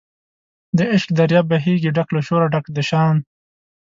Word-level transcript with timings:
د 0.77 0.79
عشق 0.93 1.09
دریاب 1.17 1.45
بهیږي 1.51 1.89
ډک 1.95 2.07
له 2.15 2.21
شوره 2.27 2.45
ډک 2.53 2.65
د 2.75 2.77
شان 2.89 3.15